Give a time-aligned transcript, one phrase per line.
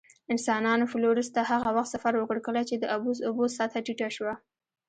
[0.33, 2.83] انسانانو فلورس ته هغه وخت سفر وکړ، کله چې د
[3.29, 4.33] اوبو سطحه ټیټه شوه.